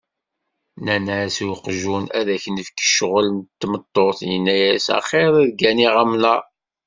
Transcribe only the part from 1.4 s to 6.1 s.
i uqjun, ad ak-nefk ccɣel n tmeṭṭut. Yenna-as, axir ad gganiɣ